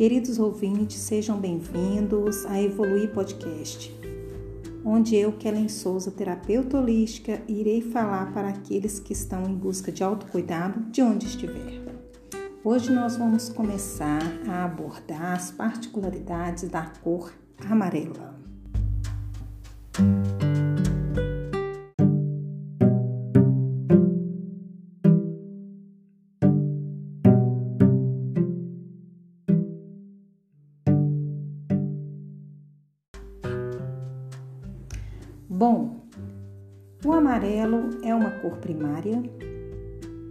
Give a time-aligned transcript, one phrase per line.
[0.00, 3.94] Queridos ouvintes, sejam bem-vindos a Evoluir Podcast,
[4.82, 10.02] onde eu, Kellen Souza, terapeuta holística, irei falar para aqueles que estão em busca de
[10.02, 11.82] autocuidado de onde estiver.
[12.64, 17.30] Hoje nós vamos começar a abordar as particularidades da cor
[17.68, 18.40] amarela.
[35.60, 36.06] Bom,
[37.04, 39.22] o amarelo é uma cor primária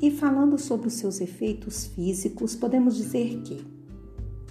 [0.00, 3.66] e falando sobre os seus efeitos físicos, podemos dizer que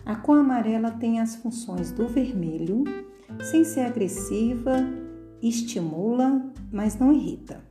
[0.05, 2.83] a cor amarela tem as funções do vermelho,
[3.41, 4.85] sem ser agressiva,
[5.41, 7.63] estimula, mas não irrita.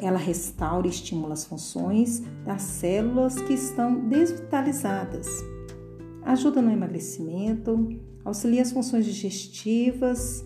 [0.00, 5.26] Ela restaura e estimula as funções das células que estão desvitalizadas.
[6.22, 10.44] Ajuda no emagrecimento, auxilia as funções digestivas,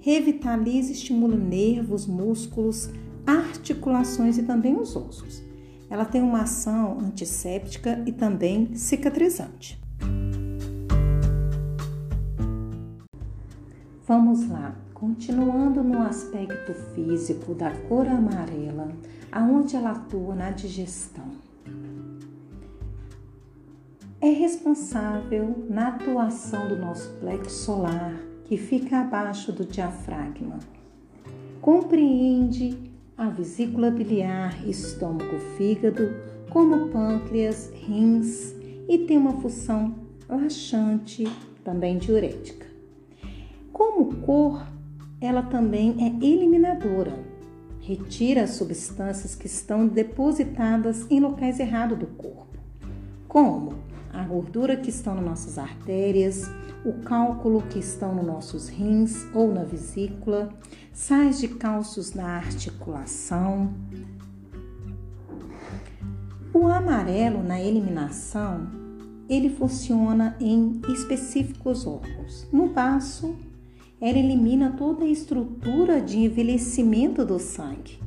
[0.00, 2.90] revitaliza e estimula nervos, músculos,
[3.26, 5.42] articulações e também os ossos.
[5.90, 9.80] Ela tem uma ação antisséptica e também cicatrizante.
[14.06, 18.88] Vamos lá, continuando no aspecto físico da cor amarela,
[19.30, 21.26] aonde ela atua na digestão.
[24.20, 28.14] É responsável na atuação do nosso plexo solar,
[28.48, 30.58] que fica abaixo do diafragma.
[31.60, 32.78] Compreende
[33.14, 36.14] a vesícula biliar, estômago, fígado,
[36.48, 38.54] como pâncreas, rins
[38.88, 39.94] e tem uma função
[40.26, 41.24] laxante,
[41.62, 42.66] também diurética.
[43.70, 44.66] Como cor,
[45.20, 47.22] ela também é eliminadora.
[47.80, 52.56] Retira as substâncias que estão depositadas em locais errados do corpo,
[53.26, 53.74] como
[54.10, 56.50] a gordura que estão nas nossas artérias,
[56.84, 60.48] o cálculo que estão nos nossos rins ou na vesícula,
[60.92, 63.72] sais de cálcios na articulação.
[66.52, 68.66] O amarelo na eliminação,
[69.28, 72.46] ele funciona em específicos órgãos.
[72.52, 73.36] No baço,
[74.00, 77.98] ela elimina toda a estrutura de envelhecimento do sangue.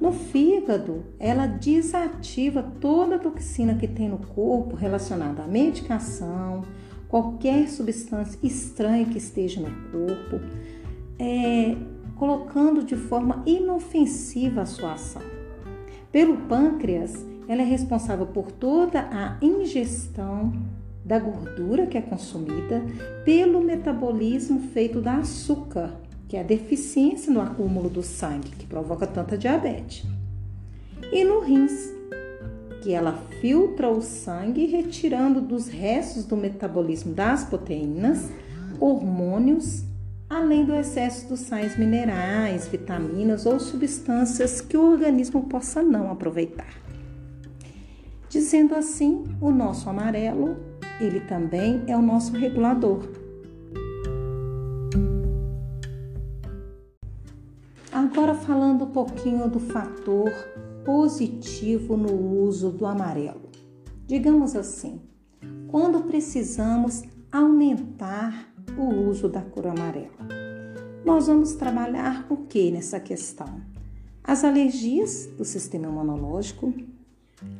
[0.00, 6.62] No fígado, ela desativa toda a toxina que tem no corpo relacionada à medicação,
[7.06, 10.40] qualquer substância estranha que esteja no corpo,
[11.18, 11.76] é,
[12.16, 15.22] colocando de forma inofensiva a sua ação.
[16.10, 20.52] Pelo pâncreas, ela é responsável por toda a ingestão
[21.04, 22.82] da gordura que é consumida,
[23.24, 25.92] pelo metabolismo feito da açúcar
[26.30, 30.06] que é a deficiência no acúmulo do sangue, que provoca tanta diabetes.
[31.10, 31.92] E no rins,
[32.80, 38.30] que ela filtra o sangue, retirando dos restos do metabolismo das proteínas,
[38.78, 39.82] hormônios,
[40.28, 46.80] além do excesso dos sais minerais, vitaminas ou substâncias que o organismo possa não aproveitar.
[48.28, 50.56] Dizendo assim, o nosso amarelo,
[51.00, 53.19] ele também é o nosso regulador
[59.04, 60.30] pouquinho do fator
[60.84, 63.48] positivo no uso do amarelo.
[64.06, 65.00] Digamos assim,
[65.68, 67.02] quando precisamos
[67.32, 70.28] aumentar o uso da cor amarela.
[71.02, 73.62] Nós vamos trabalhar o que nessa questão?
[74.22, 76.74] As alergias do sistema imunológico,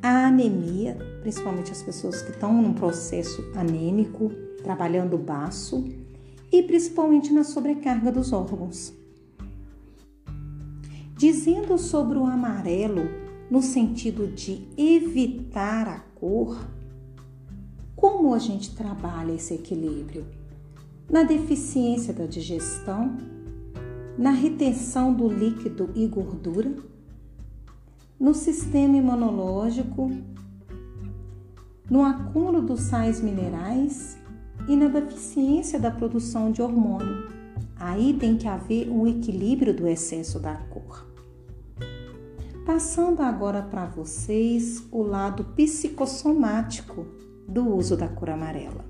[0.02, 4.30] a anemia, principalmente as pessoas que estão num processo anêmico,
[4.62, 5.88] trabalhando baço,
[6.52, 8.99] e principalmente na sobrecarga dos órgãos.
[11.20, 13.02] Dizendo sobre o amarelo
[13.50, 16.66] no sentido de evitar a cor,
[17.94, 20.24] como a gente trabalha esse equilíbrio?
[21.10, 23.18] Na deficiência da digestão,
[24.16, 26.74] na retenção do líquido e gordura,
[28.18, 30.10] no sistema imunológico,
[31.90, 34.16] no acúmulo dos sais minerais
[34.66, 37.28] e na deficiência da produção de hormônio.
[37.76, 41.09] Aí tem que haver um equilíbrio do excesso da cor.
[42.72, 47.04] Passando agora para vocês o lado psicossomático
[47.48, 48.84] do uso da cor amarela.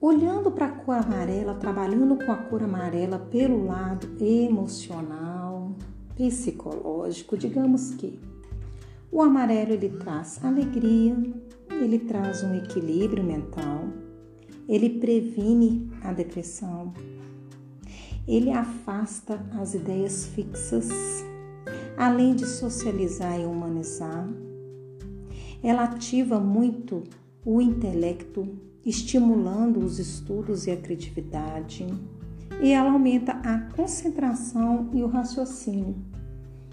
[0.00, 5.72] Olhando para a cor amarela, trabalhando com a cor amarela pelo lado emocional,
[6.14, 8.20] psicológico, digamos que
[9.10, 11.16] o amarelo ele traz alegria,
[11.68, 13.88] ele traz um equilíbrio mental,
[14.68, 16.94] ele previne a depressão,
[18.26, 20.88] ele afasta as ideias fixas,
[21.96, 24.28] além de socializar e humanizar.
[25.62, 27.02] Ela ativa muito
[27.44, 28.48] o intelecto,
[28.84, 31.86] estimulando os estudos e a criatividade,
[32.60, 35.96] e ela aumenta a concentração e o raciocínio.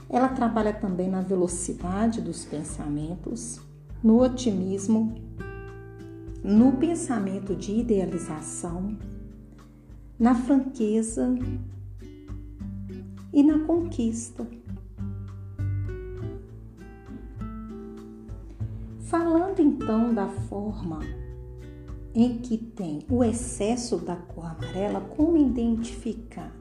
[0.09, 3.61] Ela trabalha também na velocidade dos pensamentos,
[4.03, 5.15] no otimismo,
[6.43, 8.97] no pensamento de idealização,
[10.21, 11.35] na franqueza
[13.33, 14.47] e na conquista.
[18.99, 20.99] Falando então da forma
[22.13, 26.51] em que tem o excesso da cor amarela, como identificar?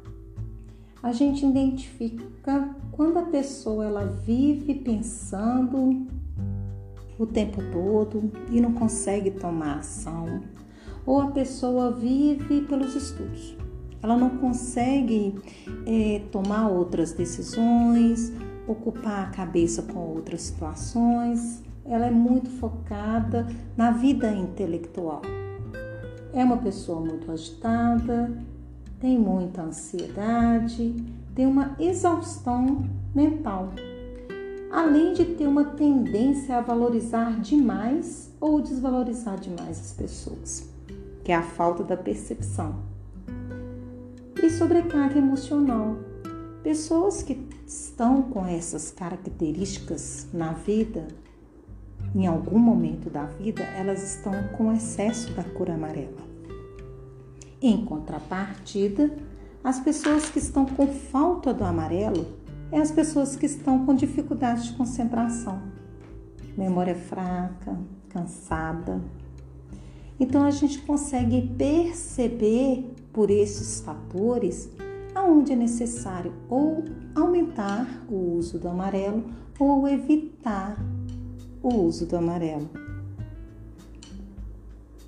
[1.02, 6.06] A gente identifica quando a pessoa ela vive pensando
[7.18, 10.42] o tempo todo e não consegue tomar ação,
[11.10, 13.56] ou a pessoa vive pelos estudos,
[14.00, 15.34] ela não consegue
[15.84, 18.32] é, tomar outras decisões,
[18.64, 23.44] ocupar a cabeça com outras situações, ela é muito focada
[23.76, 25.20] na vida intelectual.
[26.32, 28.32] É uma pessoa muito agitada,
[29.00, 30.94] tem muita ansiedade,
[31.34, 33.70] tem uma exaustão mental,
[34.70, 40.69] além de ter uma tendência a valorizar demais ou desvalorizar demais as pessoas,
[41.30, 42.82] que é a falta da percepção.
[44.42, 45.96] E sobrecarga emocional.
[46.60, 51.06] Pessoas que estão com essas características na vida
[52.16, 56.18] em algum momento da vida, elas estão com excesso da cor amarela.
[57.62, 59.16] Em contrapartida,
[59.62, 62.26] as pessoas que estão com falta do amarelo
[62.72, 65.62] é as pessoas que estão com dificuldade de concentração,
[66.58, 67.78] memória fraca,
[68.08, 69.00] cansada.
[70.20, 74.68] Então a gente consegue perceber por esses fatores
[75.14, 76.84] aonde é necessário ou
[77.14, 79.24] aumentar o uso do amarelo
[79.58, 80.76] ou evitar
[81.62, 82.68] o uso do amarelo.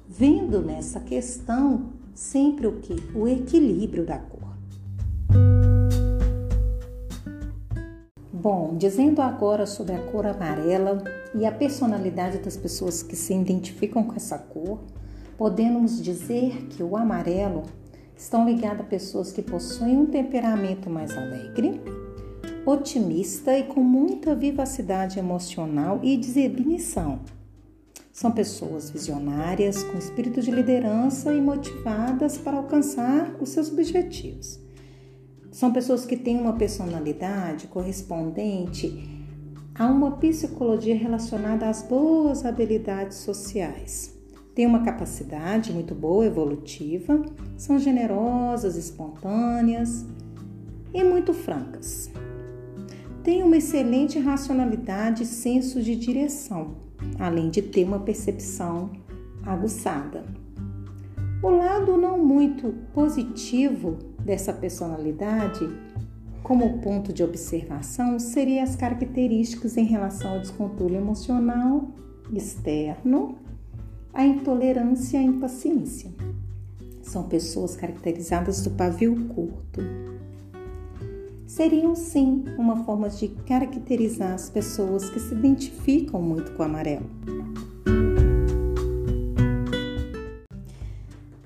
[0.09, 2.97] Vendo nessa questão sempre o que?
[3.15, 4.43] O equilíbrio da cor.
[8.32, 11.05] Bom, dizendo agora sobre a cor amarela
[11.35, 14.81] e a personalidade das pessoas que se identificam com essa cor,
[15.43, 17.65] podemos dizer que o amarelo
[18.17, 21.81] estão ligados a pessoas que possuem um temperamento mais alegre,
[22.65, 27.23] otimista e com muita vivacidade emocional e designição.
[28.12, 34.61] São pessoas visionárias, com espírito de liderança e motivadas para alcançar os seus objetivos.
[35.50, 39.27] São pessoas que têm uma personalidade correspondente
[39.75, 44.22] a uma psicologia relacionada às boas habilidades sociais.
[44.55, 47.23] Têm uma capacidade muito boa evolutiva,
[47.57, 50.05] são generosas, espontâneas
[50.93, 52.11] e muito francas
[53.23, 56.75] tem uma excelente racionalidade e senso de direção,
[57.19, 58.91] além de ter uma percepção
[59.45, 60.25] aguçada.
[61.43, 65.69] O lado não muito positivo dessa personalidade,
[66.43, 71.91] como ponto de observação, seria as características em relação ao descontrole emocional
[72.33, 73.37] externo,
[74.12, 76.11] a intolerância e a impaciência.
[77.03, 79.81] São pessoas caracterizadas do pavio curto,
[81.46, 87.06] seriam sim uma forma de caracterizar as pessoas que se identificam muito com o amarelo.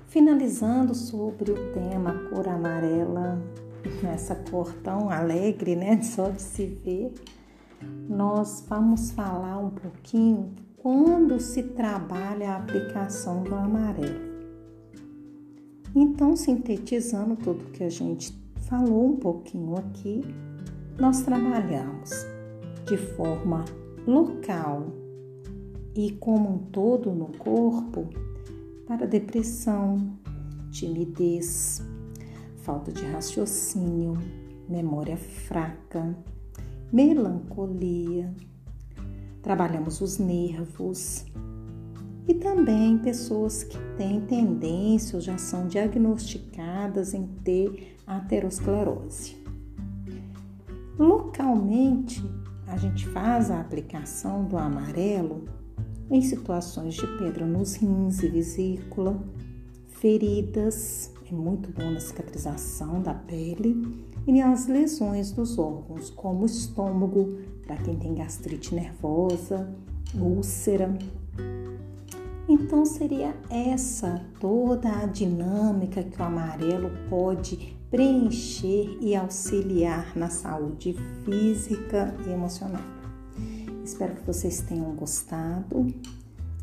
[0.07, 3.41] Finalizando sobre o tema cor amarela,
[4.13, 7.13] essa cor tão alegre, né, só de se ver,
[8.07, 14.27] nós vamos falar um pouquinho quando se trabalha a aplicação do amarelo.
[15.93, 18.37] Então, sintetizando tudo que a gente
[18.69, 20.21] falou um pouquinho aqui,
[20.99, 22.11] nós trabalhamos
[22.85, 23.65] de forma
[24.05, 24.87] local
[25.95, 28.07] e como um todo no corpo
[28.85, 29.97] para depressão,
[30.71, 31.81] timidez,
[32.57, 34.13] falta de raciocínio,
[34.69, 36.15] memória fraca,
[36.93, 38.33] melancolia.
[39.47, 41.23] Trabalhamos os nervos
[42.27, 49.37] e também pessoas que têm tendência ou já são diagnosticadas em ter aterosclerose.
[50.99, 52.21] Localmente,
[52.67, 55.45] a gente faz a aplicação do amarelo
[56.11, 59.17] em situações de pedra nos rins e vesícula,
[59.87, 67.37] feridas, é muito bom na cicatrização da pele e nas lesões dos órgãos, como estômago,
[67.67, 69.69] para quem tem gastrite nervosa,
[70.15, 70.97] úlcera,
[72.47, 80.95] então seria essa toda a dinâmica que o amarelo pode preencher e auxiliar na saúde
[81.25, 82.83] física e emocional.
[83.83, 85.87] Espero que vocês tenham gostado.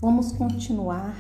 [0.00, 1.14] Vamos continuar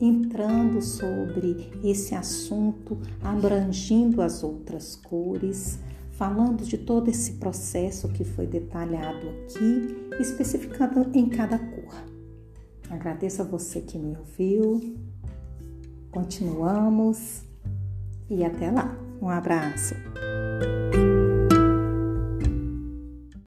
[0.00, 5.78] entrando sobre esse assunto, abrangindo as outras cores,
[6.16, 11.94] falando de todo esse processo que foi detalhado aqui, especificado em cada cor.
[12.90, 14.96] Agradeço a você que me ouviu.
[16.10, 17.42] Continuamos
[18.30, 18.96] e até lá.
[19.20, 19.94] Um abraço.